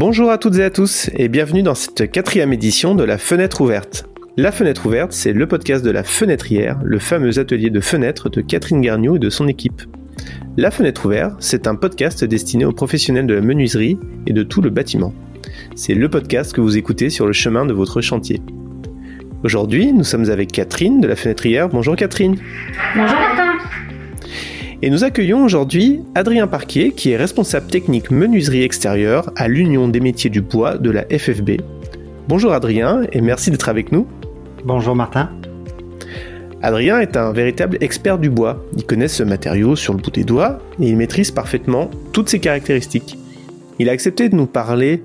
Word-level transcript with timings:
Bonjour 0.00 0.30
à 0.30 0.38
toutes 0.38 0.56
et 0.56 0.64
à 0.64 0.70
tous 0.70 1.10
et 1.14 1.28
bienvenue 1.28 1.62
dans 1.62 1.74
cette 1.74 2.10
quatrième 2.10 2.54
édition 2.54 2.94
de 2.94 3.04
la 3.04 3.18
Fenêtre 3.18 3.60
ouverte. 3.60 4.08
La 4.38 4.50
Fenêtre 4.50 4.86
ouverte, 4.86 5.12
c'est 5.12 5.34
le 5.34 5.46
podcast 5.46 5.84
de 5.84 5.90
la 5.90 6.04
Fenêtrière, 6.04 6.78
le 6.82 6.98
fameux 6.98 7.38
atelier 7.38 7.68
de 7.68 7.80
fenêtres 7.80 8.30
de 8.30 8.40
Catherine 8.40 8.80
Garniou 8.80 9.16
et 9.16 9.18
de 9.18 9.28
son 9.28 9.46
équipe. 9.46 9.82
La 10.56 10.70
Fenêtre 10.70 11.04
ouverte, 11.04 11.34
c'est 11.40 11.66
un 11.66 11.74
podcast 11.74 12.24
destiné 12.24 12.64
aux 12.64 12.72
professionnels 12.72 13.26
de 13.26 13.34
la 13.34 13.42
menuiserie 13.42 13.98
et 14.26 14.32
de 14.32 14.42
tout 14.42 14.62
le 14.62 14.70
bâtiment. 14.70 15.12
C'est 15.74 15.92
le 15.92 16.08
podcast 16.08 16.54
que 16.54 16.62
vous 16.62 16.78
écoutez 16.78 17.10
sur 17.10 17.26
le 17.26 17.34
chemin 17.34 17.66
de 17.66 17.74
votre 17.74 18.00
chantier. 18.00 18.40
Aujourd'hui, 19.44 19.92
nous 19.92 20.04
sommes 20.04 20.30
avec 20.30 20.50
Catherine 20.50 21.02
de 21.02 21.08
la 21.08 21.16
Fenêtrière. 21.16 21.68
Bonjour 21.68 21.94
Catherine. 21.94 22.36
Bonjour 22.96 23.18
Martin. 23.18 23.49
Et 24.82 24.88
nous 24.88 25.04
accueillons 25.04 25.44
aujourd'hui 25.44 26.00
Adrien 26.14 26.46
Parquier, 26.46 26.92
qui 26.92 27.10
est 27.10 27.16
responsable 27.18 27.66
technique 27.66 28.10
menuiserie 28.10 28.62
extérieure 28.62 29.30
à 29.36 29.46
l'Union 29.46 29.88
des 29.88 30.00
métiers 30.00 30.30
du 30.30 30.40
bois 30.40 30.78
de 30.78 30.90
la 30.90 31.04
FFB. 31.04 31.60
Bonjour 32.28 32.54
Adrien 32.54 33.02
et 33.12 33.20
merci 33.20 33.50
d'être 33.50 33.68
avec 33.68 33.92
nous. 33.92 34.06
Bonjour 34.64 34.96
Martin. 34.96 35.28
Adrien 36.62 36.98
est 36.98 37.18
un 37.18 37.30
véritable 37.30 37.76
expert 37.82 38.18
du 38.18 38.30
bois. 38.30 38.64
Il 38.74 38.86
connaît 38.86 39.08
ce 39.08 39.22
matériau 39.22 39.76
sur 39.76 39.92
le 39.92 40.00
bout 40.00 40.12
des 40.12 40.24
doigts 40.24 40.60
et 40.80 40.88
il 40.88 40.96
maîtrise 40.96 41.30
parfaitement 41.30 41.90
toutes 42.12 42.30
ses 42.30 42.40
caractéristiques. 42.40 43.18
Il 43.78 43.90
a 43.90 43.92
accepté 43.92 44.30
de 44.30 44.34
nous 44.34 44.46
parler 44.46 45.02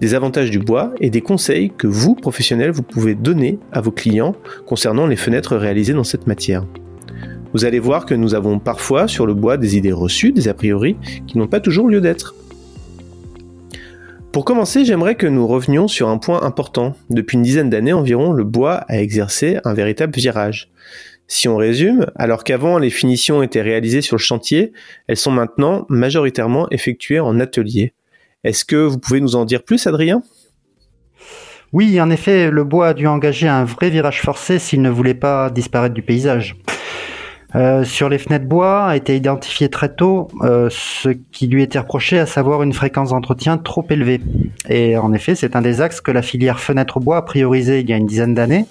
des 0.00 0.14
avantages 0.14 0.50
du 0.50 0.58
bois 0.58 0.94
et 1.00 1.10
des 1.10 1.20
conseils 1.20 1.70
que 1.76 1.86
vous, 1.86 2.14
professionnels, 2.14 2.70
vous 2.70 2.82
pouvez 2.82 3.14
donner 3.14 3.58
à 3.72 3.82
vos 3.82 3.90
clients 3.90 4.34
concernant 4.64 5.06
les 5.06 5.16
fenêtres 5.16 5.56
réalisées 5.56 5.92
dans 5.94 6.04
cette 6.04 6.26
matière. 6.26 6.64
Vous 7.54 7.64
allez 7.64 7.78
voir 7.78 8.04
que 8.04 8.14
nous 8.14 8.34
avons 8.34 8.58
parfois 8.58 9.08
sur 9.08 9.26
le 9.26 9.32
bois 9.32 9.56
des 9.56 9.76
idées 9.76 9.92
reçues, 9.92 10.32
des 10.32 10.48
a 10.48 10.54
priori, 10.54 10.96
qui 11.26 11.38
n'ont 11.38 11.46
pas 11.46 11.60
toujours 11.60 11.88
lieu 11.88 12.00
d'être. 12.00 12.34
Pour 14.32 14.44
commencer, 14.44 14.84
j'aimerais 14.84 15.14
que 15.14 15.26
nous 15.26 15.46
revenions 15.46 15.88
sur 15.88 16.10
un 16.10 16.18
point 16.18 16.42
important. 16.42 16.94
Depuis 17.08 17.36
une 17.36 17.42
dizaine 17.42 17.70
d'années 17.70 17.94
environ, 17.94 18.32
le 18.32 18.44
bois 18.44 18.84
a 18.88 19.00
exercé 19.00 19.58
un 19.64 19.72
véritable 19.72 20.12
virage. 20.14 20.70
Si 21.26 21.48
on 21.48 21.56
résume, 21.56 22.06
alors 22.16 22.44
qu'avant 22.44 22.78
les 22.78 22.90
finitions 22.90 23.42
étaient 23.42 23.62
réalisées 23.62 24.02
sur 24.02 24.16
le 24.16 24.20
chantier, 24.20 24.72
elles 25.06 25.16
sont 25.16 25.30
maintenant 25.30 25.86
majoritairement 25.88 26.68
effectuées 26.70 27.20
en 27.20 27.40
atelier. 27.40 27.94
Est-ce 28.44 28.66
que 28.66 28.76
vous 28.76 28.98
pouvez 28.98 29.20
nous 29.20 29.36
en 29.36 29.46
dire 29.46 29.62
plus, 29.62 29.86
Adrien? 29.86 30.22
Oui, 31.72 32.00
en 32.00 32.10
effet, 32.10 32.50
le 32.50 32.64
bois 32.64 32.88
a 32.88 32.94
dû 32.94 33.06
engager 33.06 33.48
un 33.48 33.64
vrai 33.64 33.90
virage 33.90 34.20
forcé 34.20 34.58
s'il 34.58 34.82
ne 34.82 34.90
voulait 34.90 35.14
pas 35.14 35.50
disparaître 35.50 35.94
du 35.94 36.02
paysage. 36.02 36.56
Euh, 37.54 37.82
sur 37.84 38.10
les 38.10 38.18
fenêtres 38.18 38.44
bois 38.44 38.84
a 38.84 38.96
été 38.96 39.16
identifié 39.16 39.70
très 39.70 39.88
tôt 39.88 40.28
euh, 40.42 40.68
ce 40.70 41.08
qui 41.08 41.46
lui 41.46 41.62
était 41.62 41.78
reproché, 41.78 42.18
à 42.18 42.26
savoir 42.26 42.62
une 42.62 42.74
fréquence 42.74 43.10
d'entretien 43.10 43.56
trop 43.56 43.86
élevée. 43.88 44.20
Et 44.68 44.98
en 44.98 45.14
effet, 45.14 45.34
c'est 45.34 45.56
un 45.56 45.62
des 45.62 45.80
axes 45.80 46.02
que 46.02 46.10
la 46.10 46.20
filière 46.20 46.60
fenêtre 46.60 47.00
bois 47.00 47.16
a 47.16 47.22
priorisé 47.22 47.80
il 47.80 47.88
y 47.88 47.92
a 47.92 47.96
une 47.96 48.06
dizaine 48.06 48.34
d'années 48.34 48.66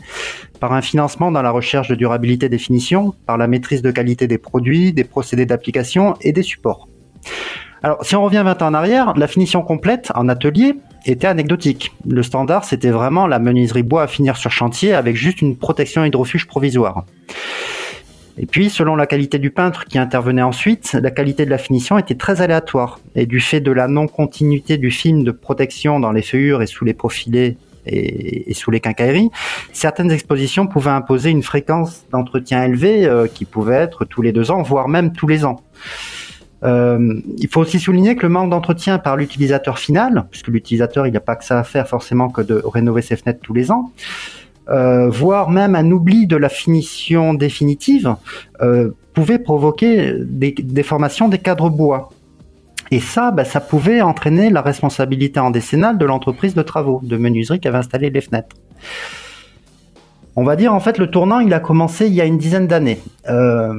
par 0.60 0.74
un 0.74 0.82
financement 0.82 1.32
dans 1.32 1.42
la 1.42 1.52
recherche 1.52 1.88
de 1.88 1.96
durabilité 1.96 2.50
des 2.50 2.58
finitions, 2.58 3.14
par 3.26 3.38
la 3.38 3.48
maîtrise 3.48 3.82
de 3.82 3.92
qualité 3.92 4.28
des 4.28 4.38
produits, 4.38 4.94
des 4.94 5.04
procédés 5.04 5.46
d'application 5.46 6.16
et 6.22 6.32
des 6.32 6.44
supports. 6.44 6.88
Alors, 7.84 8.04
si 8.04 8.16
on 8.16 8.24
revient 8.24 8.42
20 8.44 8.62
ans 8.62 8.68
en 8.68 8.74
arrière, 8.74 9.14
la 9.16 9.28
finition 9.28 9.62
complète 9.62 10.12
en 10.16 10.30
atelier 10.30 10.76
était 11.06 11.28
anecdotique. 11.28 11.94
Le 12.08 12.24
standard, 12.24 12.64
c'était 12.64 12.90
vraiment 12.90 13.28
la 13.28 13.40
menuiserie 13.40 13.84
bois 13.84 14.04
à 14.04 14.08
finir 14.08 14.36
sur 14.36 14.52
chantier 14.52 14.94
avec 14.94 15.16
juste 15.16 15.42
une 15.42 15.56
protection 15.56 16.04
hydrofuge 16.04 16.48
provisoire. 16.48 17.06
Et 18.40 18.46
puis, 18.46 18.70
selon 18.70 18.96
la 18.96 19.08
qualité 19.08 19.40
du 19.40 19.50
peintre 19.50 19.86
qui 19.86 19.98
intervenait 19.98 20.44
ensuite, 20.44 20.94
la 20.94 21.12
qualité 21.12 21.46
de 21.46 21.50
la 21.50 21.58
finition 21.58 21.98
était 21.98 22.16
très 22.16 22.42
aléatoire. 22.42 23.00
Et 23.16 23.26
du 23.26 23.40
fait 23.40 23.62
de 23.62 23.72
la 23.72 23.88
non-continuité 23.88 24.78
du 24.78 24.92
film 24.92 25.24
de 25.24 25.32
protection 25.32 26.00
dans 26.00 26.12
les 26.12 26.22
feuillures 26.22 26.62
et 26.62 26.68
sous 26.68 26.86
les 26.86 26.94
profilés 26.94 27.58
et, 27.88 28.54
sous 28.54 28.70
les 28.70 28.80
quincailleries, 28.80 29.30
certaines 29.72 30.12
expositions 30.12 30.68
pouvaient 30.68 30.92
imposer 30.92 31.30
une 31.30 31.44
fréquence 31.44 32.06
d'entretien 32.12 32.64
élevée 32.64 33.06
euh, 33.06 33.28
qui 33.28 33.46
pouvait 33.46 33.76
être 33.76 34.04
tous 34.04 34.22
les 34.22 34.34
deux 34.34 34.52
ans, 34.52 34.62
voire 34.62 34.90
même 34.90 35.14
tous 35.14 35.28
les 35.28 35.46
ans. 35.46 35.62
Euh, 36.64 37.22
il 37.38 37.48
faut 37.48 37.62
aussi 37.62 37.80
souligner 37.80 38.16
que 38.16 38.24
le 38.24 38.30
manque 38.30 38.50
d'entretien 38.50 38.98
par 38.98 39.16
l'utilisateur 39.16 39.78
final, 39.80 40.26
puisque 40.32 40.48
l'utilisateur 40.48 41.06
il 41.08 41.14
n'a 41.14 41.20
pas 41.20 41.36
que 41.36 41.46
ça 41.46 41.60
à 41.60 41.64
faire 41.64 41.88
forcément 41.88 42.30
que 42.30 42.42
de 42.42 42.62
rénover 42.66 43.02
ses 43.02 43.16
fenêtres 43.16 43.40
tous 43.42 43.54
les 43.54 43.72
ans, 43.72 43.92
euh, 44.70 45.10
voire 45.10 45.50
même 45.50 45.76
un 45.76 45.90
oubli 45.92 46.28
de 46.28 46.36
la 46.36 46.50
finition 46.50 47.34
définitive, 47.34 48.16
euh, 48.62 48.92
pouvait 49.14 49.40
provoquer 49.40 50.14
des 50.20 50.52
déformations 50.52 51.28
des 51.28 51.40
cadres 51.40 51.70
bois. 51.70 52.10
Et 52.92 53.00
ça, 53.00 53.32
bah, 53.32 53.46
ça 53.46 53.60
pouvait 53.60 54.02
entraîner 54.02 54.50
la 54.50 54.62
responsabilité 54.62 55.40
en 55.40 55.52
décennale 55.52 55.98
de 55.98 56.06
l'entreprise 56.06 56.54
de 56.54 56.62
travaux, 56.62 57.02
de 57.04 57.18
menuiserie 57.18 57.60
qui 57.60 57.68
avait 57.68 57.78
installé 57.78 58.10
les 58.10 58.22
fenêtres. 58.22 58.56
On 60.40 60.44
va 60.44 60.56
dire 60.56 60.72
en 60.72 60.80
fait 60.80 61.00
le 61.00 61.10
tournant 61.10 61.40
il 61.40 61.52
a 61.56 61.60
commencé 61.60 62.06
il 62.06 62.14
y 62.14 62.22
a 62.22 62.26
une 62.26 62.38
dizaine 62.38 62.68
d'années 62.68 63.00
euh, 63.28 63.74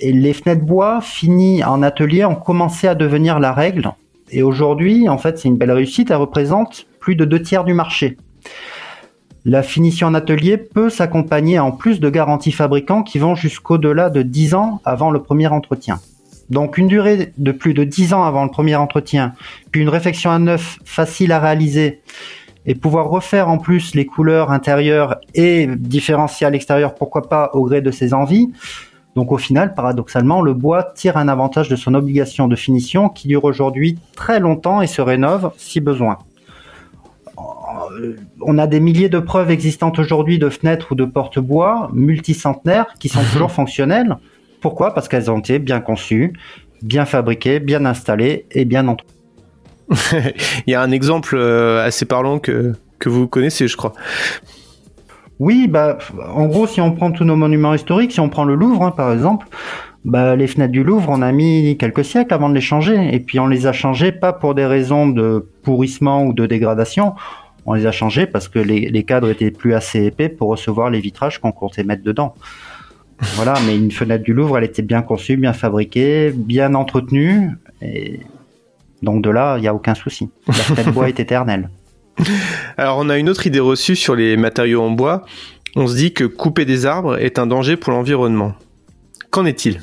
et 0.00 0.14
les 0.14 0.32
fenêtres 0.32 0.64
bois 0.64 1.02
finies 1.02 1.62
en 1.62 1.82
atelier 1.82 2.24
ont 2.24 2.36
commencé 2.36 2.88
à 2.88 2.94
devenir 2.94 3.38
la 3.38 3.52
règle 3.52 3.92
et 4.30 4.42
aujourd'hui 4.42 5.10
en 5.10 5.18
fait 5.18 5.38
c'est 5.38 5.48
une 5.48 5.58
belle 5.58 5.72
réussite 5.72 6.10
elle 6.10 6.16
représente 6.16 6.86
plus 7.00 7.16
de 7.16 7.26
deux 7.26 7.42
tiers 7.42 7.64
du 7.64 7.74
marché. 7.74 8.16
La 9.46 9.62
finition 9.62 10.08
en 10.08 10.14
atelier 10.14 10.58
peut 10.58 10.90
s'accompagner 10.90 11.58
en 11.58 11.72
plus 11.72 11.98
de 11.98 12.10
garanties 12.10 12.52
fabricants 12.52 13.02
qui 13.02 13.18
vont 13.18 13.34
jusqu'au-delà 13.34 14.10
de 14.10 14.20
10 14.20 14.54
ans 14.54 14.80
avant 14.84 15.10
le 15.10 15.22
premier 15.22 15.46
entretien. 15.46 15.98
Donc 16.50 16.76
une 16.76 16.88
durée 16.88 17.32
de 17.38 17.52
plus 17.52 17.72
de 17.72 17.84
10 17.84 18.12
ans 18.12 18.24
avant 18.24 18.44
le 18.44 18.50
premier 18.50 18.76
entretien, 18.76 19.32
puis 19.70 19.80
une 19.80 19.88
réfection 19.88 20.30
à 20.30 20.38
neuf 20.38 20.78
facile 20.84 21.32
à 21.32 21.38
réaliser 21.38 22.02
et 22.66 22.74
pouvoir 22.74 23.08
refaire 23.08 23.48
en 23.48 23.56
plus 23.56 23.94
les 23.94 24.04
couleurs 24.04 24.50
intérieures 24.50 25.16
et 25.34 25.66
différencier 25.66 26.46
à 26.46 26.50
l'extérieur, 26.50 26.94
pourquoi 26.94 27.28
pas 27.28 27.50
au 27.54 27.64
gré 27.64 27.80
de 27.80 27.90
ses 27.90 28.12
envies. 28.12 28.52
Donc 29.16 29.32
au 29.32 29.38
final, 29.38 29.72
paradoxalement, 29.72 30.42
le 30.42 30.52
bois 30.52 30.92
tire 30.94 31.16
un 31.16 31.28
avantage 31.28 31.70
de 31.70 31.76
son 31.76 31.94
obligation 31.94 32.46
de 32.46 32.56
finition 32.56 33.08
qui 33.08 33.26
dure 33.28 33.44
aujourd'hui 33.44 33.98
très 34.14 34.38
longtemps 34.38 34.82
et 34.82 34.86
se 34.86 35.00
rénove 35.00 35.52
si 35.56 35.80
besoin. 35.80 36.18
Euh, 37.90 38.16
on 38.40 38.58
a 38.58 38.66
des 38.66 38.80
milliers 38.80 39.08
de 39.08 39.18
preuves 39.18 39.50
existantes 39.50 39.98
aujourd'hui 39.98 40.38
de 40.38 40.48
fenêtres 40.48 40.92
ou 40.92 40.94
de 40.94 41.04
portes 41.04 41.38
bois 41.38 41.90
multicentenaires 41.92 42.94
qui 42.98 43.08
sont 43.08 43.22
toujours 43.32 43.52
fonctionnelles. 43.52 44.16
Pourquoi? 44.60 44.94
Parce 44.94 45.08
qu'elles 45.08 45.30
ont 45.30 45.38
été 45.38 45.58
bien 45.58 45.80
conçues, 45.80 46.34
bien 46.82 47.04
fabriquées, 47.04 47.60
bien 47.60 47.84
installées 47.84 48.46
et 48.50 48.64
bien 48.64 48.88
entretenues. 48.88 49.16
Il 50.66 50.70
y 50.70 50.74
a 50.74 50.82
un 50.82 50.90
exemple 50.90 51.36
euh, 51.36 51.84
assez 51.84 52.04
parlant 52.04 52.38
que, 52.38 52.74
que 52.98 53.08
vous 53.08 53.26
connaissez, 53.26 53.66
je 53.66 53.76
crois. 53.76 53.92
Oui, 55.40 55.68
bah, 55.68 55.98
en 56.34 56.46
gros, 56.46 56.66
si 56.66 56.80
on 56.80 56.92
prend 56.92 57.10
tous 57.10 57.24
nos 57.24 57.34
monuments 57.34 57.74
historiques, 57.74 58.12
si 58.12 58.20
on 58.20 58.28
prend 58.28 58.44
le 58.44 58.54
Louvre, 58.54 58.82
hein, 58.82 58.90
par 58.90 59.10
exemple, 59.10 59.46
bah, 60.04 60.36
les 60.36 60.46
fenêtres 60.46 60.72
du 60.72 60.84
Louvre, 60.84 61.08
on 61.10 61.22
a 61.22 61.32
mis 61.32 61.76
quelques 61.78 62.04
siècles 62.04 62.34
avant 62.34 62.50
de 62.50 62.54
les 62.54 62.60
changer. 62.60 63.14
Et 63.14 63.20
puis 63.20 63.40
on 63.40 63.46
les 63.46 63.66
a 63.66 63.72
changées 63.72 64.12
pas 64.12 64.32
pour 64.32 64.54
des 64.54 64.66
raisons 64.66 65.08
de 65.08 65.46
pourrissement 65.62 66.24
ou 66.24 66.34
de 66.34 66.46
dégradation 66.46 67.14
on 67.66 67.74
les 67.74 67.86
a 67.86 67.92
changés 67.92 68.26
parce 68.26 68.48
que 68.48 68.58
les, 68.58 69.02
cadres 69.04 69.30
étaient 69.30 69.50
plus 69.50 69.74
assez 69.74 70.04
épais 70.04 70.28
pour 70.28 70.48
recevoir 70.48 70.90
les 70.90 71.00
vitrages 71.00 71.38
qu'on 71.38 71.52
comptait 71.52 71.84
mettre 71.84 72.02
dedans. 72.02 72.34
Voilà, 73.34 73.54
mais 73.66 73.76
une 73.76 73.90
fenêtre 73.90 74.24
du 74.24 74.32
Louvre, 74.32 74.56
elle 74.58 74.64
était 74.64 74.82
bien 74.82 75.02
conçue, 75.02 75.36
bien 75.36 75.52
fabriquée, 75.52 76.32
bien 76.34 76.74
entretenue, 76.74 77.50
et 77.82 78.20
donc 79.02 79.22
de 79.22 79.30
là, 79.30 79.58
il 79.58 79.60
n'y 79.60 79.68
a 79.68 79.74
aucun 79.74 79.94
souci. 79.94 80.30
La 80.46 80.54
fenêtre 80.54 80.92
bois 80.92 81.08
est 81.08 81.20
éternelle. 81.20 81.68
Alors, 82.76 82.98
on 82.98 83.08
a 83.08 83.18
une 83.18 83.28
autre 83.28 83.46
idée 83.46 83.60
reçue 83.60 83.96
sur 83.96 84.14
les 84.14 84.36
matériaux 84.36 84.82
en 84.82 84.90
bois. 84.90 85.22
On 85.76 85.86
se 85.86 85.96
dit 85.96 86.12
que 86.12 86.24
couper 86.24 86.64
des 86.64 86.86
arbres 86.86 87.18
est 87.18 87.38
un 87.38 87.46
danger 87.46 87.76
pour 87.76 87.92
l'environnement. 87.92 88.54
Qu'en 89.30 89.44
est-il? 89.44 89.80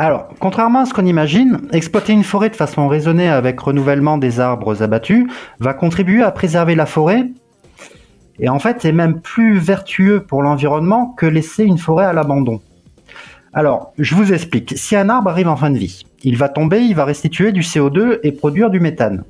Alors, 0.00 0.28
contrairement 0.38 0.80
à 0.80 0.84
ce 0.86 0.94
qu'on 0.94 1.06
imagine, 1.06 1.58
exploiter 1.72 2.12
une 2.12 2.22
forêt 2.22 2.50
de 2.50 2.56
façon 2.56 2.86
raisonnée 2.86 3.28
avec 3.28 3.58
renouvellement 3.58 4.16
des 4.16 4.38
arbres 4.38 4.80
abattus 4.80 5.26
va 5.58 5.74
contribuer 5.74 6.22
à 6.22 6.30
préserver 6.30 6.76
la 6.76 6.86
forêt 6.86 7.26
et 8.38 8.48
en 8.48 8.60
fait 8.60 8.76
c'est 8.80 8.92
même 8.92 9.20
plus 9.20 9.58
vertueux 9.58 10.20
pour 10.20 10.42
l'environnement 10.42 11.14
que 11.16 11.26
laisser 11.26 11.64
une 11.64 11.78
forêt 11.78 12.04
à 12.04 12.12
l'abandon. 12.12 12.60
Alors, 13.52 13.92
je 13.98 14.14
vous 14.14 14.32
explique. 14.32 14.74
Si 14.76 14.94
un 14.94 15.08
arbre 15.08 15.30
arrive 15.30 15.48
en 15.48 15.56
fin 15.56 15.70
de 15.70 15.78
vie, 15.78 16.04
il 16.22 16.36
va 16.36 16.48
tomber, 16.48 16.80
il 16.80 16.94
va 16.94 17.04
restituer 17.04 17.50
du 17.50 17.62
CO2 17.62 18.20
et 18.22 18.30
produire 18.30 18.70
du 18.70 18.78
méthane. 18.78 19.24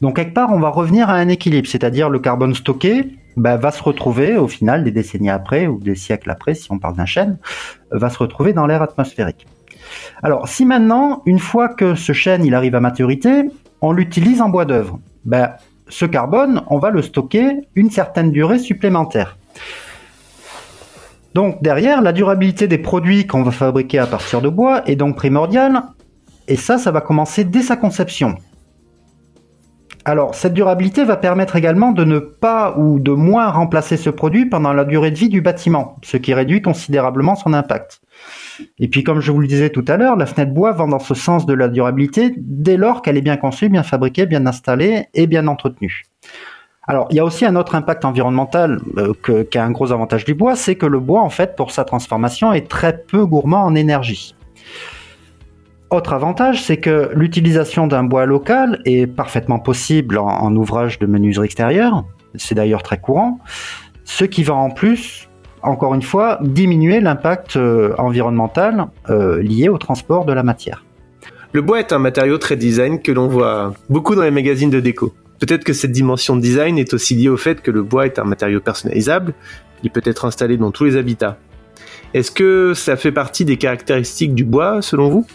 Donc 0.00 0.16
quelque 0.16 0.34
part, 0.34 0.52
on 0.52 0.60
va 0.60 0.68
revenir 0.68 1.10
à 1.10 1.14
un 1.14 1.28
équilibre, 1.28 1.68
c'est-à-dire 1.68 2.08
le 2.08 2.18
carbone 2.18 2.54
stocké 2.54 3.06
bah, 3.36 3.56
va 3.56 3.70
se 3.70 3.82
retrouver 3.82 4.36
au 4.36 4.48
final 4.48 4.84
des 4.84 4.90
décennies 4.90 5.30
après 5.30 5.66
ou 5.66 5.78
des 5.78 5.94
siècles 5.94 6.30
après, 6.30 6.54
si 6.54 6.70
on 6.70 6.78
parle 6.78 6.96
d'un 6.96 7.06
chêne, 7.06 7.38
va 7.90 8.10
se 8.10 8.18
retrouver 8.18 8.52
dans 8.52 8.66
l'air 8.66 8.82
atmosphérique. 8.82 9.46
Alors, 10.22 10.48
si 10.48 10.64
maintenant, 10.64 11.22
une 11.26 11.38
fois 11.38 11.68
que 11.68 11.94
ce 11.94 12.12
chêne 12.12 12.44
il 12.44 12.54
arrive 12.54 12.74
à 12.74 12.80
maturité, 12.80 13.44
on 13.80 13.92
l'utilise 13.92 14.40
en 14.40 14.48
bois 14.48 14.64
d'œuvre, 14.64 14.98
bah, 15.24 15.56
ce 15.88 16.04
carbone, 16.04 16.62
on 16.68 16.78
va 16.78 16.90
le 16.90 17.02
stocker 17.02 17.68
une 17.74 17.90
certaine 17.90 18.30
durée 18.30 18.58
supplémentaire. 18.58 19.36
Donc 21.34 21.62
derrière, 21.62 22.02
la 22.02 22.12
durabilité 22.12 22.68
des 22.68 22.78
produits 22.78 23.26
qu'on 23.26 23.42
va 23.42 23.52
fabriquer 23.52 23.98
à 23.98 24.06
partir 24.06 24.40
de 24.40 24.48
bois 24.48 24.82
est 24.88 24.96
donc 24.96 25.16
primordiale, 25.16 25.82
et 26.48 26.56
ça, 26.56 26.78
ça 26.78 26.90
va 26.90 27.00
commencer 27.00 27.44
dès 27.44 27.62
sa 27.62 27.76
conception. 27.76 28.36
Alors, 30.08 30.34
cette 30.34 30.54
durabilité 30.54 31.04
va 31.04 31.18
permettre 31.18 31.56
également 31.56 31.92
de 31.92 32.02
ne 32.02 32.18
pas 32.18 32.74
ou 32.78 32.98
de 32.98 33.10
moins 33.10 33.50
remplacer 33.50 33.98
ce 33.98 34.08
produit 34.08 34.46
pendant 34.46 34.72
la 34.72 34.86
durée 34.86 35.10
de 35.10 35.18
vie 35.18 35.28
du 35.28 35.42
bâtiment, 35.42 35.96
ce 36.02 36.16
qui 36.16 36.32
réduit 36.32 36.62
considérablement 36.62 37.34
son 37.34 37.52
impact. 37.52 38.00
Et 38.78 38.88
puis, 38.88 39.04
comme 39.04 39.20
je 39.20 39.30
vous 39.30 39.40
le 39.40 39.46
disais 39.46 39.68
tout 39.68 39.84
à 39.86 39.98
l'heure, 39.98 40.16
la 40.16 40.24
fenêtre 40.24 40.54
bois 40.54 40.72
va 40.72 40.86
dans 40.86 40.98
ce 40.98 41.12
sens 41.12 41.44
de 41.44 41.52
la 41.52 41.68
durabilité 41.68 42.32
dès 42.38 42.78
lors 42.78 43.02
qu'elle 43.02 43.18
est 43.18 43.20
bien 43.20 43.36
conçue, 43.36 43.68
bien 43.68 43.82
fabriquée, 43.82 44.24
bien 44.24 44.46
installée 44.46 45.08
et 45.12 45.26
bien 45.26 45.46
entretenue. 45.46 46.04
Alors, 46.86 47.06
il 47.10 47.16
y 47.16 47.20
a 47.20 47.24
aussi 47.26 47.44
un 47.44 47.54
autre 47.54 47.74
impact 47.74 48.06
environnemental 48.06 48.80
euh, 48.96 49.44
qui 49.44 49.58
a 49.58 49.62
un 49.62 49.70
gros 49.72 49.92
avantage 49.92 50.24
du 50.24 50.32
bois, 50.32 50.56
c'est 50.56 50.76
que 50.76 50.86
le 50.86 51.00
bois, 51.00 51.20
en 51.20 51.28
fait, 51.28 51.54
pour 51.54 51.70
sa 51.70 51.84
transformation, 51.84 52.54
est 52.54 52.66
très 52.66 52.96
peu 52.96 53.26
gourmand 53.26 53.62
en 53.62 53.74
énergie. 53.74 54.34
Autre 55.90 56.12
avantage, 56.12 56.62
c'est 56.62 56.76
que 56.76 57.10
l'utilisation 57.14 57.86
d'un 57.86 58.04
bois 58.04 58.26
local 58.26 58.82
est 58.84 59.06
parfaitement 59.06 59.58
possible 59.58 60.18
en, 60.18 60.54
ouvrage 60.54 60.98
de 60.98 61.06
menuiserie 61.06 61.46
extérieure. 61.46 62.04
C'est 62.34 62.54
d'ailleurs 62.54 62.82
très 62.82 62.98
courant. 62.98 63.40
Ce 64.04 64.26
qui 64.26 64.42
va 64.42 64.54
en 64.54 64.68
plus, 64.68 65.30
encore 65.62 65.94
une 65.94 66.02
fois, 66.02 66.38
diminuer 66.42 67.00
l'impact 67.00 67.56
euh, 67.56 67.94
environnemental 67.96 68.88
euh, 69.08 69.42
lié 69.42 69.70
au 69.70 69.78
transport 69.78 70.26
de 70.26 70.34
la 70.34 70.42
matière. 70.42 70.84
Le 71.52 71.62
bois 71.62 71.80
est 71.80 71.94
un 71.94 71.98
matériau 71.98 72.36
très 72.36 72.56
design 72.56 73.00
que 73.00 73.10
l'on 73.10 73.26
voit 73.26 73.72
beaucoup 73.88 74.14
dans 74.14 74.24
les 74.24 74.30
magazines 74.30 74.68
de 74.68 74.80
déco. 74.80 75.14
Peut-être 75.40 75.64
que 75.64 75.72
cette 75.72 75.92
dimension 75.92 76.36
de 76.36 76.42
design 76.42 76.76
est 76.76 76.92
aussi 76.92 77.14
liée 77.14 77.30
au 77.30 77.38
fait 77.38 77.62
que 77.62 77.70
le 77.70 77.82
bois 77.82 78.04
est 78.04 78.18
un 78.18 78.24
matériau 78.24 78.60
personnalisable, 78.60 79.32
il 79.82 79.90
peut 79.90 80.02
être 80.04 80.26
installé 80.26 80.58
dans 80.58 80.70
tous 80.70 80.84
les 80.84 80.96
habitats. 80.96 81.38
Est-ce 82.12 82.30
que 82.30 82.74
ça 82.74 82.96
fait 82.96 83.12
partie 83.12 83.46
des 83.46 83.56
caractéristiques 83.56 84.34
du 84.34 84.44
bois 84.44 84.82
selon 84.82 85.08
vous? 85.08 85.26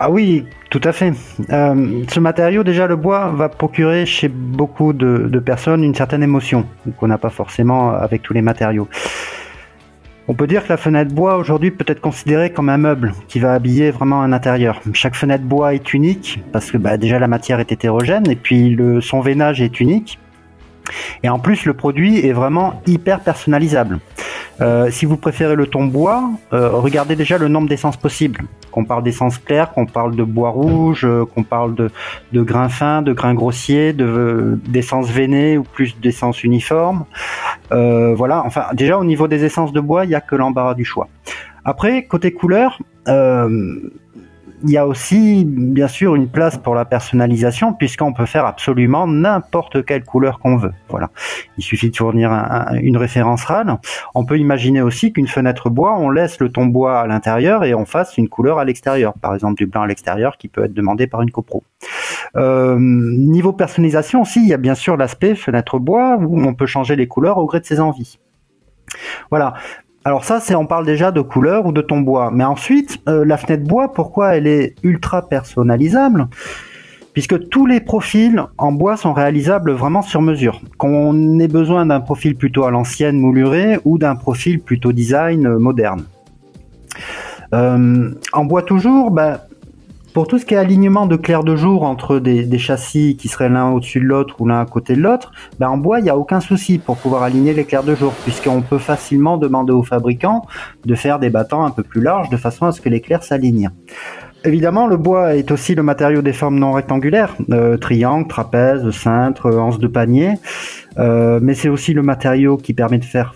Ah 0.00 0.10
oui, 0.10 0.44
tout 0.70 0.80
à 0.82 0.92
fait. 0.92 1.12
Euh, 1.50 2.04
ce 2.08 2.20
matériau, 2.20 2.64
déjà, 2.64 2.86
le 2.86 2.96
bois 2.96 3.30
va 3.30 3.48
procurer 3.48 4.06
chez 4.06 4.28
beaucoup 4.28 4.92
de, 4.92 5.38
personnes 5.38 5.84
une 5.84 5.94
certaine 5.94 6.22
émotion 6.22 6.66
qu'on 6.98 7.06
n'a 7.06 7.18
pas 7.18 7.30
forcément 7.30 7.90
avec 7.90 8.22
tous 8.22 8.32
les 8.32 8.42
matériaux. 8.42 8.88
On 10.26 10.34
peut 10.34 10.46
dire 10.46 10.64
que 10.64 10.70
la 10.70 10.78
fenêtre 10.78 11.14
bois 11.14 11.36
aujourd'hui 11.36 11.70
peut 11.70 11.84
être 11.86 12.00
considérée 12.00 12.50
comme 12.50 12.70
un 12.70 12.78
meuble 12.78 13.12
qui 13.28 13.40
va 13.40 13.52
habiller 13.52 13.90
vraiment 13.90 14.22
un 14.22 14.32
intérieur. 14.32 14.80
Chaque 14.94 15.14
fenêtre 15.14 15.44
bois 15.44 15.74
est 15.74 15.92
unique 15.92 16.42
parce 16.50 16.70
que 16.70 16.78
bah, 16.78 16.96
déjà 16.96 17.18
la 17.18 17.28
matière 17.28 17.60
est 17.60 17.70
hétérogène 17.70 18.28
et 18.30 18.36
puis 18.36 18.70
le, 18.70 19.02
son 19.02 19.20
veinage 19.20 19.60
est 19.60 19.80
unique. 19.80 20.18
Et 21.22 21.28
en 21.28 21.38
plus, 21.38 21.66
le 21.66 21.74
produit 21.74 22.26
est 22.26 22.32
vraiment 22.32 22.82
hyper 22.86 23.20
personnalisable. 23.20 23.98
Euh, 24.60 24.90
si 24.90 25.04
vous 25.04 25.16
préférez 25.16 25.56
le 25.56 25.66
ton 25.66 25.86
bois, 25.86 26.30
euh, 26.52 26.70
regardez 26.70 27.16
déjà 27.16 27.38
le 27.38 27.48
nombre 27.48 27.68
d'essences 27.68 27.96
possibles. 27.96 28.42
Qu'on 28.70 28.84
parle 28.84 29.02
d'essence 29.02 29.38
claire, 29.38 29.72
qu'on 29.72 29.86
parle 29.86 30.16
de 30.16 30.22
bois 30.24 30.50
rouge, 30.50 31.04
euh, 31.04 31.24
qu'on 31.24 31.42
parle 31.42 31.74
de, 31.74 31.90
de 32.32 32.42
grains 32.42 32.68
fins, 32.68 33.02
de 33.02 33.12
grains 33.12 33.34
grossiers, 33.34 33.92
d'essence 33.92 35.10
veinée 35.10 35.58
ou 35.58 35.64
plus 35.64 35.98
d'essence 36.00 36.44
uniforme. 36.44 37.04
voilà, 37.70 38.42
enfin 38.44 38.66
déjà 38.72 38.98
au 38.98 39.04
niveau 39.04 39.28
des 39.28 39.44
essences 39.44 39.72
de 39.72 39.80
bois, 39.80 40.04
il 40.04 40.08
n'y 40.08 40.14
a 40.14 40.20
que 40.20 40.36
l'embarras 40.36 40.74
du 40.74 40.84
choix. 40.84 41.08
Après, 41.64 42.04
côté 42.04 42.32
couleur, 42.32 42.78
il 44.62 44.70
y 44.70 44.78
a 44.78 44.86
aussi, 44.86 45.44
bien 45.44 45.88
sûr, 45.88 46.14
une 46.14 46.28
place 46.28 46.56
pour 46.56 46.74
la 46.74 46.84
personnalisation, 46.84 47.74
puisqu'on 47.74 48.12
peut 48.12 48.26
faire 48.26 48.46
absolument 48.46 49.06
n'importe 49.06 49.84
quelle 49.84 50.04
couleur 50.04 50.38
qu'on 50.38 50.56
veut. 50.56 50.72
Voilà. 50.88 51.10
Il 51.58 51.64
suffit 51.64 51.90
de 51.90 51.96
fournir 51.96 52.30
une 52.80 52.96
référence 52.96 53.44
RAL. 53.44 53.78
On 54.14 54.24
peut 54.24 54.38
imaginer 54.38 54.80
aussi 54.80 55.12
qu'une 55.12 55.28
fenêtre 55.28 55.70
bois, 55.70 55.98
on 55.98 56.10
laisse 56.10 56.38
le 56.40 56.50
ton 56.50 56.66
bois 56.66 57.00
à 57.00 57.06
l'intérieur 57.06 57.64
et 57.64 57.74
on 57.74 57.84
fasse 57.84 58.16
une 58.16 58.28
couleur 58.28 58.58
à 58.58 58.64
l'extérieur. 58.64 59.14
Par 59.20 59.34
exemple, 59.34 59.56
du 59.56 59.66
blanc 59.66 59.82
à 59.82 59.86
l'extérieur 59.86 60.36
qui 60.38 60.48
peut 60.48 60.64
être 60.64 60.74
demandé 60.74 61.06
par 61.06 61.22
une 61.22 61.30
copro. 61.30 61.62
Euh, 62.36 62.76
niveau 62.78 63.52
personnalisation 63.52 64.22
aussi, 64.22 64.40
il 64.40 64.48
y 64.48 64.54
a 64.54 64.58
bien 64.58 64.74
sûr 64.74 64.96
l'aspect 64.96 65.34
fenêtre 65.34 65.78
bois 65.78 66.16
où 66.16 66.40
on 66.40 66.54
peut 66.54 66.66
changer 66.66 66.96
les 66.96 67.06
couleurs 67.06 67.38
au 67.38 67.46
gré 67.46 67.60
de 67.60 67.66
ses 67.66 67.80
envies. 67.80 68.18
Voilà. 69.30 69.54
Alors 70.06 70.24
ça, 70.24 70.38
c'est 70.38 70.54
on 70.54 70.66
parle 70.66 70.84
déjà 70.84 71.10
de 71.10 71.22
couleur 71.22 71.64
ou 71.64 71.72
de 71.72 71.80
ton 71.80 72.00
bois. 72.00 72.30
Mais 72.30 72.44
ensuite, 72.44 72.98
euh, 73.08 73.24
la 73.24 73.38
fenêtre 73.38 73.64
bois, 73.64 73.92
pourquoi 73.92 74.36
elle 74.36 74.46
est 74.46 74.74
ultra 74.82 75.26
personnalisable? 75.26 76.28
Puisque 77.14 77.48
tous 77.48 77.64
les 77.64 77.80
profils 77.80 78.42
en 78.58 78.72
bois 78.72 78.98
sont 78.98 79.14
réalisables 79.14 79.72
vraiment 79.72 80.02
sur 80.02 80.20
mesure. 80.20 80.60
Qu'on 80.76 81.38
ait 81.38 81.48
besoin 81.48 81.86
d'un 81.86 82.00
profil 82.00 82.36
plutôt 82.36 82.64
à 82.64 82.70
l'ancienne 82.70 83.18
mouluré 83.18 83.78
ou 83.84 83.96
d'un 83.96 84.14
profil 84.14 84.60
plutôt 84.60 84.92
design 84.92 85.46
euh, 85.46 85.58
moderne. 85.58 86.04
Euh, 87.54 88.10
en 88.32 88.44
bois 88.44 88.62
toujours, 88.62 89.10
bah, 89.10 89.46
pour 90.14 90.28
tout 90.28 90.38
ce 90.38 90.46
qui 90.46 90.54
est 90.54 90.58
alignement 90.58 91.06
de 91.06 91.16
clair 91.16 91.42
de 91.42 91.56
jour 91.56 91.82
entre 91.82 92.20
des, 92.20 92.58
châssis 92.58 93.16
qui 93.16 93.26
seraient 93.26 93.48
l'un 93.48 93.72
au-dessus 93.72 93.98
de 93.98 94.04
l'autre 94.04 94.40
ou 94.40 94.46
l'un 94.46 94.60
à 94.60 94.64
côté 94.64 94.94
de 94.94 95.00
l'autre, 95.00 95.32
ben 95.58 95.68
en 95.68 95.76
bois, 95.76 95.98
il 95.98 96.04
n'y 96.04 96.10
a 96.10 96.16
aucun 96.16 96.40
souci 96.40 96.78
pour 96.78 96.96
pouvoir 96.96 97.24
aligner 97.24 97.52
les 97.52 97.64
clairs 97.64 97.82
de 97.82 97.96
jour, 97.96 98.12
puisqu'on 98.22 98.62
peut 98.62 98.78
facilement 98.78 99.36
demander 99.38 99.72
aux 99.72 99.82
fabricants 99.82 100.46
de 100.84 100.94
faire 100.94 101.18
des 101.18 101.30
battants 101.30 101.64
un 101.64 101.70
peu 101.70 101.82
plus 101.82 102.00
larges 102.00 102.30
de 102.30 102.36
façon 102.36 102.66
à 102.66 102.72
ce 102.72 102.80
que 102.80 102.88
les 102.88 103.00
clairs 103.00 103.24
s'alignent. 103.24 103.70
Évidemment, 104.44 104.86
le 104.86 104.96
bois 104.96 105.34
est 105.34 105.50
aussi 105.50 105.74
le 105.74 105.82
matériau 105.82 106.22
des 106.22 106.32
formes 106.32 106.60
non 106.60 106.72
rectangulaires, 106.72 107.34
euh, 107.50 107.76
triangle, 107.76 108.28
trapèze, 108.28 108.88
cintre, 108.90 109.50
anse 109.50 109.80
de 109.80 109.88
panier, 109.88 110.34
euh, 110.98 111.40
mais 111.42 111.54
c'est 111.54 111.68
aussi 111.68 111.92
le 111.92 112.02
matériau 112.02 112.56
qui 112.56 112.72
permet 112.72 112.98
de 112.98 113.04
faire 113.04 113.34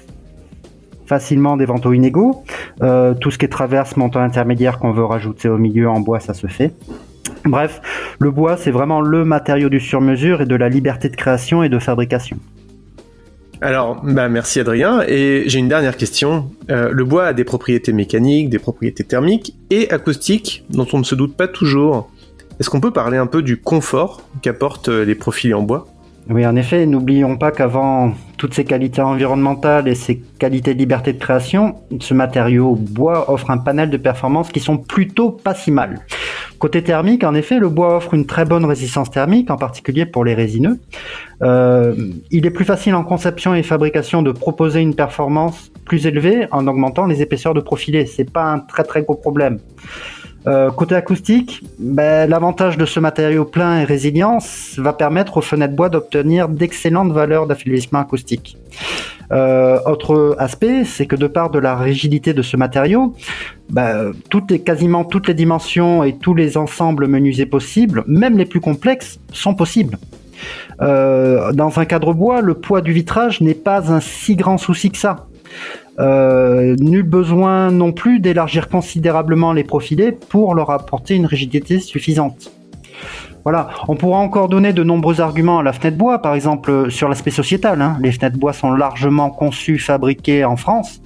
facilement 1.08 1.56
des 1.56 1.64
vantaux 1.64 1.92
inégaux. 1.92 2.44
Euh, 2.82 3.14
tout 3.14 3.30
ce 3.30 3.38
qui 3.38 3.46
est 3.46 3.48
traverse, 3.48 3.96
montant 3.96 4.20
intermédiaire 4.20 4.78
qu'on 4.78 4.92
veut 4.92 5.04
rajouter 5.04 5.48
au 5.48 5.58
milieu 5.58 5.88
en 5.88 6.00
bois, 6.00 6.20
ça 6.20 6.34
se 6.34 6.46
fait. 6.46 6.72
Bref, 7.44 7.80
le 8.20 8.30
bois, 8.30 8.56
c'est 8.56 8.70
vraiment 8.70 9.00
le 9.00 9.24
matériau 9.24 9.68
du 9.68 9.80
sur-mesure 9.80 10.42
et 10.42 10.46
de 10.46 10.54
la 10.54 10.68
liberté 10.68 11.08
de 11.08 11.16
création 11.16 11.62
et 11.62 11.68
de 11.68 11.78
fabrication. 11.78 12.36
Alors, 13.60 14.00
bah 14.04 14.28
merci 14.28 14.60
Adrien. 14.60 15.02
Et 15.08 15.44
j'ai 15.46 15.58
une 15.58 15.68
dernière 15.68 15.96
question. 15.96 16.50
Euh, 16.70 16.90
le 16.92 17.04
bois 17.04 17.26
a 17.26 17.32
des 17.32 17.44
propriétés 17.44 17.92
mécaniques, 17.92 18.50
des 18.50 18.60
propriétés 18.60 19.02
thermiques 19.02 19.56
et 19.70 19.90
acoustiques 19.90 20.64
dont 20.70 20.86
on 20.92 20.98
ne 20.98 21.04
se 21.04 21.14
doute 21.14 21.36
pas 21.36 21.48
toujours. 21.48 22.10
Est-ce 22.60 22.70
qu'on 22.70 22.80
peut 22.80 22.92
parler 22.92 23.16
un 23.16 23.26
peu 23.26 23.42
du 23.42 23.56
confort 23.56 24.22
qu'apportent 24.42 24.88
les 24.88 25.14
profils 25.14 25.54
en 25.54 25.62
bois? 25.62 25.86
Oui, 26.30 26.46
en 26.46 26.56
effet, 26.56 26.86
n'oublions 26.86 27.36
pas 27.36 27.50
qu'avant 27.50 28.12
toutes 28.38 28.54
ces 28.54 28.64
qualités 28.64 29.02
environnementales 29.02 29.88
et 29.88 29.94
ces 29.94 30.22
qualités 30.38 30.72
de 30.72 30.78
liberté 30.78 31.12
de 31.12 31.18
création, 31.18 31.74
ce 32.00 32.14
matériau 32.14 32.76
bois 32.76 33.30
offre 33.30 33.50
un 33.50 33.58
panel 33.58 33.90
de 33.90 33.96
performances 33.96 34.50
qui 34.50 34.60
sont 34.60 34.78
plutôt 34.78 35.30
pas 35.30 35.54
si 35.54 35.70
mal. 35.70 36.06
Côté 36.58 36.82
thermique, 36.82 37.24
en 37.24 37.34
effet, 37.34 37.58
le 37.58 37.68
bois 37.68 37.96
offre 37.96 38.14
une 38.14 38.26
très 38.26 38.44
bonne 38.44 38.64
résistance 38.64 39.10
thermique, 39.10 39.50
en 39.50 39.56
particulier 39.56 40.06
pour 40.06 40.24
les 40.24 40.34
résineux. 40.34 40.78
Euh, 41.42 41.94
il 42.30 42.46
est 42.46 42.50
plus 42.50 42.64
facile 42.64 42.94
en 42.94 43.04
conception 43.04 43.54
et 43.54 43.62
fabrication 43.62 44.22
de 44.22 44.32
proposer 44.32 44.80
une 44.80 44.94
performance 44.94 45.70
plus 45.84 46.06
élevée 46.06 46.46
en 46.50 46.66
augmentant 46.66 47.06
les 47.06 47.22
épaisseurs 47.22 47.54
de 47.54 47.60
profilés. 47.60 48.06
C'est 48.06 48.30
pas 48.30 48.44
un 48.44 48.60
très 48.60 48.84
très 48.84 49.02
gros 49.02 49.14
problème. 49.14 49.58
Euh, 50.46 50.70
côté 50.70 50.94
acoustique, 50.94 51.64
ben, 51.78 52.30
l'avantage 52.30 52.78
de 52.78 52.86
ce 52.86 53.00
matériau 53.00 53.44
plein 53.44 53.80
et 53.80 53.84
résilient 53.84 54.38
va 54.78 54.92
permettre 54.92 55.36
aux 55.36 55.42
fenêtres 55.42 55.74
bois 55.74 55.88
d'obtenir 55.88 56.48
d'excellentes 56.48 57.12
valeurs 57.12 57.46
d'affaiblissement 57.46 57.98
acoustique. 57.98 58.56
Euh, 59.30 59.78
autre 59.84 60.36
aspect, 60.38 60.84
c'est 60.84 61.06
que 61.06 61.16
de 61.16 61.26
part 61.26 61.50
de 61.50 61.58
la 61.58 61.76
rigidité 61.76 62.32
de 62.32 62.42
ce 62.42 62.56
matériau, 62.56 63.14
ben, 63.68 64.12
toutes 64.30 64.64
quasiment 64.64 65.04
toutes 65.04 65.28
les 65.28 65.34
dimensions 65.34 66.04
et 66.04 66.16
tous 66.16 66.34
les 66.34 66.56
ensembles 66.56 67.08
menuisés 67.08 67.46
possibles, 67.46 68.04
même 68.06 68.38
les 68.38 68.46
plus 68.46 68.60
complexes, 68.60 69.18
sont 69.32 69.54
possibles. 69.54 69.98
Euh, 70.80 71.52
dans 71.52 71.78
un 71.78 71.84
cadre 71.84 72.14
bois, 72.14 72.40
le 72.40 72.54
poids 72.54 72.80
du 72.80 72.92
vitrage 72.92 73.40
n'est 73.40 73.54
pas 73.54 73.92
un 73.92 74.00
si 74.00 74.36
grand 74.36 74.56
souci 74.56 74.90
que 74.90 74.98
ça. 74.98 75.26
Euh, 76.00 76.76
nul 76.78 77.02
besoin 77.02 77.72
non 77.72 77.92
plus 77.92 78.20
d'élargir 78.20 78.68
considérablement 78.68 79.52
les 79.52 79.64
profilés 79.64 80.12
pour 80.12 80.54
leur 80.54 80.70
apporter 80.70 81.16
une 81.16 81.26
rigidité 81.26 81.80
suffisante. 81.80 82.52
Voilà, 83.44 83.68
on 83.88 83.96
pourra 83.96 84.18
encore 84.18 84.48
donner 84.48 84.72
de 84.72 84.84
nombreux 84.84 85.20
arguments 85.20 85.58
à 85.58 85.62
la 85.62 85.72
fenêtre 85.72 85.96
bois, 85.96 86.20
par 86.20 86.34
exemple 86.34 86.90
sur 86.90 87.08
l'aspect 87.08 87.30
sociétal. 87.30 87.80
Hein. 87.80 87.96
Les 88.00 88.12
fenêtres 88.12 88.38
bois 88.38 88.52
sont 88.52 88.72
largement 88.72 89.30
conçues, 89.30 89.78
fabriquées 89.78 90.44
en 90.44 90.56
France 90.56 91.00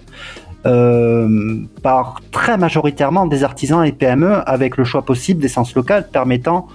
euh, 0.67 1.59
par 1.83 2.21
très 2.31 2.59
majoritairement 2.59 3.27
des 3.27 3.45
artisans 3.45 3.85
et 3.85 3.93
PME 3.93 4.43
avec 4.47 4.77
le 4.77 4.85
choix 4.85 5.03
possible 5.03 5.41
d'essence 5.41 5.75
locale 5.75 6.09
permettant 6.13 6.69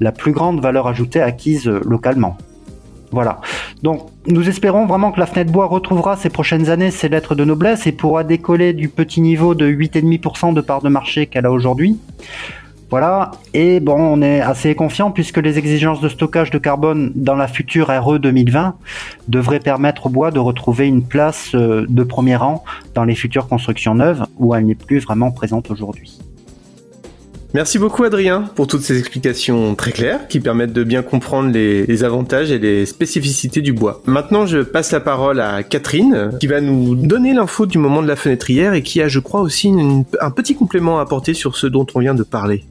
la 0.00 0.12
plus 0.12 0.32
grande 0.32 0.60
valeur 0.60 0.88
ajoutée 0.88 1.20
acquise 1.20 1.68
localement. 1.68 2.36
Voilà. 3.12 3.40
Donc, 3.82 4.08
nous 4.26 4.48
espérons 4.48 4.86
vraiment 4.86 5.10
que 5.10 5.20
la 5.20 5.26
fenêtre 5.26 5.50
bois 5.50 5.66
retrouvera 5.66 6.16
ces 6.16 6.30
prochaines 6.30 6.70
années 6.70 6.90
ses 6.90 7.08
lettres 7.08 7.34
de 7.34 7.44
noblesse 7.44 7.86
et 7.86 7.92
pourra 7.92 8.24
décoller 8.24 8.72
du 8.72 8.88
petit 8.88 9.20
niveau 9.20 9.54
de 9.54 9.66
8,5% 9.66 10.54
de 10.54 10.60
part 10.60 10.80
de 10.82 10.88
marché 10.88 11.26
qu'elle 11.26 11.46
a 11.46 11.50
aujourd'hui. 11.50 11.98
Voilà. 12.90 13.30
Et 13.54 13.78
bon, 13.78 13.96
on 13.96 14.20
est 14.20 14.40
assez 14.40 14.74
confiant 14.74 15.12
puisque 15.12 15.38
les 15.38 15.58
exigences 15.58 16.00
de 16.00 16.08
stockage 16.08 16.50
de 16.50 16.58
carbone 16.58 17.12
dans 17.14 17.36
la 17.36 17.46
future 17.46 17.86
RE 17.88 18.18
2020 18.18 18.74
devraient 19.28 19.60
permettre 19.60 20.06
au 20.06 20.08
bois 20.08 20.32
de 20.32 20.40
retrouver 20.40 20.88
une 20.88 21.04
place 21.04 21.54
euh, 21.54 21.86
de 21.88 22.02
premier 22.02 22.34
rang 22.34 22.64
dans 22.94 23.04
les 23.04 23.14
futures 23.14 23.46
constructions 23.46 23.94
neuves 23.94 24.26
où 24.38 24.54
elle 24.56 24.66
n'est 24.66 24.74
plus 24.74 24.98
vraiment 24.98 25.30
présente 25.30 25.70
aujourd'hui. 25.70 26.18
Merci 27.52 27.80
beaucoup 27.80 28.04
Adrien 28.04 28.44
pour 28.54 28.68
toutes 28.68 28.82
ces 28.82 29.00
explications 29.00 29.74
très 29.74 29.90
claires 29.90 30.28
qui 30.28 30.38
permettent 30.38 30.72
de 30.72 30.84
bien 30.84 31.02
comprendre 31.02 31.50
les, 31.50 32.04
avantages 32.04 32.52
et 32.52 32.60
les 32.60 32.86
spécificités 32.86 33.60
du 33.60 33.72
bois. 33.72 34.02
Maintenant 34.06 34.46
je 34.46 34.58
passe 34.58 34.92
la 34.92 35.00
parole 35.00 35.40
à 35.40 35.64
Catherine 35.64 36.30
qui 36.38 36.46
va 36.46 36.60
nous 36.60 36.94
donner 36.94 37.34
l'info 37.34 37.66
du 37.66 37.78
moment 37.78 38.02
de 38.02 38.08
la 38.08 38.14
fenêtrière 38.14 38.74
et 38.74 38.82
qui 38.82 39.02
a 39.02 39.08
je 39.08 39.18
crois 39.18 39.40
aussi 39.40 39.72
un 40.20 40.30
petit 40.30 40.54
complément 40.54 41.00
à 41.00 41.02
apporter 41.02 41.34
sur 41.34 41.56
ce 41.56 41.66
dont 41.66 41.86
on 41.96 41.98
vient 41.98 42.14
de 42.14 42.22
parler. 42.22 42.64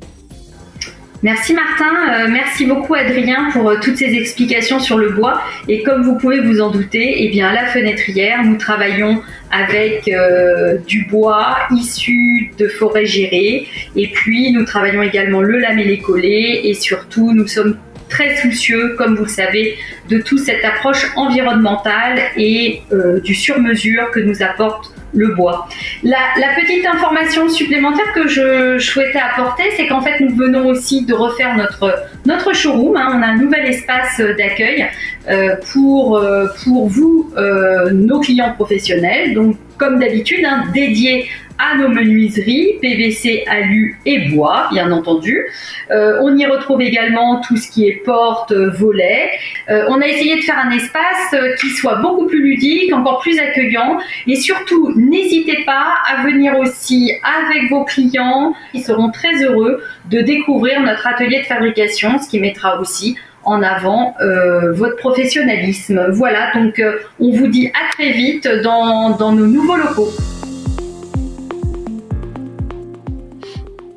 Merci 1.21 1.53
Martin, 1.53 1.91
euh, 2.13 2.27
merci 2.29 2.65
beaucoup 2.65 2.95
Adrien 2.95 3.49
pour 3.51 3.69
euh, 3.69 3.75
toutes 3.83 3.97
ces 3.97 4.13
explications 4.15 4.79
sur 4.79 4.97
le 4.97 5.09
bois. 5.09 5.41
Et 5.67 5.83
comme 5.83 6.03
vous 6.03 6.15
pouvez 6.15 6.39
vous 6.39 6.61
en 6.61 6.71
douter, 6.71 7.15
eh 7.17 7.29
bien 7.29 7.49
à 7.49 7.53
la 7.53 7.65
fenêtrière, 7.65 8.45
nous 8.45 8.55
travaillons 8.55 9.21
avec 9.51 10.07
euh, 10.07 10.77
du 10.87 11.05
bois 11.05 11.57
issu 11.71 12.51
de 12.57 12.67
forêts 12.67 13.05
gérées. 13.05 13.67
Et 13.95 14.07
puis 14.07 14.51
nous 14.51 14.65
travaillons 14.65 15.01
également 15.01 15.41
le 15.41 15.59
lamellé 15.59 15.99
collé 15.99 16.61
et 16.63 16.73
surtout 16.73 17.33
nous 17.33 17.47
sommes 17.47 17.77
très 18.09 18.35
soucieux, 18.37 18.95
comme 18.97 19.15
vous 19.15 19.25
le 19.25 19.29
savez, 19.29 19.77
de 20.09 20.19
toute 20.19 20.39
cette 20.39 20.65
approche 20.65 21.11
environnementale 21.15 22.19
et 22.35 22.81
du 23.23 23.35
sur-mesure 23.35 24.11
que 24.11 24.19
nous 24.19 24.41
apporte 24.41 24.91
le 25.13 25.33
bois. 25.33 25.67
La, 26.03 26.17
petite 26.55 26.85
information 26.85 27.49
supplémentaire 27.49 28.11
que 28.13 28.27
je, 28.27 28.77
souhaitais 28.79 29.19
apporter, 29.19 29.63
c'est 29.75 29.87
qu'en 29.87 30.01
fait, 30.01 30.19
nous 30.19 30.35
venons 30.35 30.67
aussi 30.67 31.05
de 31.05 31.13
refaire 31.13 31.55
notre, 31.55 32.05
notre 32.25 32.53
showroom. 32.53 32.97
Hein. 32.97 33.13
On 33.15 33.21
a 33.21 33.27
un 33.27 33.37
nouvel 33.37 33.65
espace 33.65 34.21
d'accueil 34.37 34.87
euh, 35.29 35.55
pour, 35.71 36.17
euh, 36.17 36.47
pour 36.63 36.87
vous, 36.87 37.31
euh, 37.37 37.91
nos 37.91 38.19
clients 38.19 38.53
professionnels. 38.53 39.33
Donc, 39.33 39.55
comme 39.77 39.99
d'habitude, 39.99 40.45
hein, 40.45 40.65
dédié 40.73 41.27
à 41.59 41.75
nos 41.75 41.89
menuiseries, 41.89 42.77
PVC, 42.81 43.43
alu 43.47 43.99
et 44.05 44.29
bois, 44.29 44.69
bien 44.71 44.91
entendu. 44.91 45.45
Euh, 45.91 46.19
on 46.21 46.35
y 46.37 46.45
retrouve 46.45 46.81
également 46.81 47.41
tout 47.41 47.57
ce 47.57 47.69
qui 47.69 47.87
est 47.87 48.01
porte, 48.05 48.53
volets. 48.53 49.29
Euh, 49.69 49.85
on 49.89 50.01
a 50.01 50.07
essayé 50.07 50.37
de 50.37 50.41
faire 50.41 50.57
un 50.57 50.71
espace 50.71 51.33
euh, 51.33 51.53
qui 51.59 51.67
soit 51.71 51.95
beaucoup 51.95 52.27
plus 52.27 52.41
ludique, 52.41 52.93
encore 52.93 53.19
plus 53.19 53.37
accueillant. 53.39 53.99
Et 54.25 54.37
surtout, 54.37 54.93
n'hésitez 54.95 55.63
pas 55.65 55.95
à 56.09 56.23
venir 56.23 56.57
aussi 56.57 57.11
avec 57.23 57.69
vos 57.69 57.83
clients. 57.83 58.53
Ils 58.73 58.83
seront 58.83 59.11
très 59.11 59.43
heureux 59.43 59.83
de 60.09 60.21
découvrir 60.21 60.81
notre 60.81 61.05
atelier 61.07 61.41
de 61.41 61.45
fabrication, 61.45 62.17
ce 62.19 62.29
qui 62.29 62.39
mettra 62.39 62.79
aussi 62.79 63.17
en 63.43 63.61
avant 63.63 64.15
votre 64.73 64.97
professionnalisme. 64.97 66.09
Voilà, 66.11 66.51
donc 66.53 66.81
on 67.19 67.31
vous 67.31 67.47
dit 67.47 67.67
à 67.67 67.93
très 67.93 68.11
vite 68.11 68.47
dans, 68.63 69.11
dans 69.11 69.31
nos 69.31 69.47
nouveaux 69.47 69.77
locaux. 69.77 70.11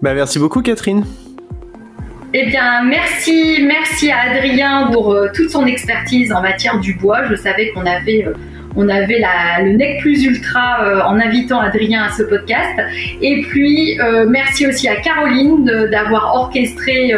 Bah, 0.02 0.14
merci 0.14 0.40
beaucoup 0.40 0.62
Catherine. 0.62 1.04
Eh 2.35 2.47
bien, 2.47 2.82
merci, 2.85 3.62
merci 3.62 4.11
à 4.11 4.32
Adrien 4.32 4.88
pour 4.90 5.12
euh, 5.12 5.28
toute 5.32 5.50
son 5.50 5.64
expertise 5.66 6.32
en 6.32 6.40
matière 6.42 6.80
du 6.80 6.94
bois. 6.94 7.25
Je 7.30 7.37
savais 7.37 7.68
qu'on 7.68 7.87
avait, 7.87 8.25
euh, 8.26 8.32
on 8.75 8.88
avait 8.88 9.23
le 9.62 9.76
nec 9.76 10.00
plus 10.00 10.25
ultra 10.25 10.82
euh, 10.82 11.02
en 11.02 11.21
invitant 11.21 11.61
Adrien 11.61 12.04
à 12.04 12.09
ce 12.11 12.25
podcast. 12.25 12.80
Et 13.21 13.42
puis, 13.42 13.99
merci 14.28 14.66
aussi 14.66 14.88
à 14.88 14.97
Caroline 14.97 15.66
d'avoir 15.90 16.35
orchestré 16.35 17.12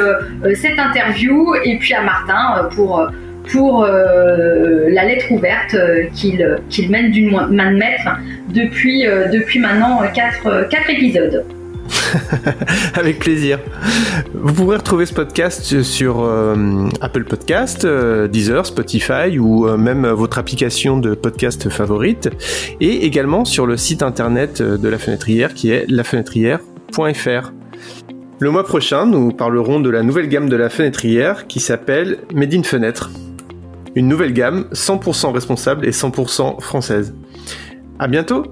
cette 0.55 0.79
interview 0.79 1.55
et 1.65 1.79
puis 1.79 1.95
à 1.95 2.03
Martin 2.03 2.69
pour 2.75 3.09
pour 3.53 3.87
la 3.87 5.05
lettre 5.05 5.31
ouverte 5.31 5.77
qu'il 6.15 6.91
mène 6.91 7.13
d'une 7.13 7.31
main 7.31 7.73
de 7.73 7.77
maître 7.77 8.09
depuis, 8.49 9.05
depuis 9.33 9.61
maintenant 9.61 10.01
quatre, 10.13 10.69
quatre 10.69 10.91
épisodes. 10.91 11.45
Avec 12.95 13.19
plaisir. 13.19 13.59
Vous 14.35 14.53
pourrez 14.53 14.77
retrouver 14.77 15.07
ce 15.07 15.15
podcast 15.15 15.83
sur 15.83 16.21
euh, 16.21 16.89
Apple 17.01 17.25
Podcast, 17.25 17.85
euh, 17.85 18.29
Deezer, 18.29 18.67
Spotify 18.67 19.39
ou 19.39 19.67
euh, 19.67 19.77
même 19.77 20.07
votre 20.07 20.39
application 20.39 20.99
de 20.99 21.15
podcast 21.15 21.69
favorite 21.69 22.31
et 22.81 23.05
également 23.07 23.45
sur 23.45 23.67
le 23.67 23.77
site 23.77 24.03
internet 24.03 24.63
de 24.63 24.89
la 24.89 24.99
fenêtrière 24.99 25.55
qui 25.55 25.71
est 25.71 25.89
lafenêtrière.fr. 25.89 27.53
Le 28.41 28.51
mois 28.51 28.65
prochain, 28.65 29.07
nous 29.07 29.31
parlerons 29.31 29.81
de 29.81 29.91
la 29.91 30.03
nouvelle 30.03 30.29
gamme 30.29 30.49
de 30.49 30.57
la 30.57 30.69
fenêtrière 30.69 31.47
qui 31.47 31.61
s'appelle 31.61 32.19
Made 32.35 32.55
in 32.55 32.63
Fenêtre. 32.63 33.11
Une 33.95 34.09
nouvelle 34.09 34.33
gamme 34.33 34.67
100% 34.73 35.33
responsable 35.33 35.87
et 35.87 35.91
100% 35.91 36.61
française. 36.61 37.15
À 37.99 38.09
bientôt! 38.09 38.45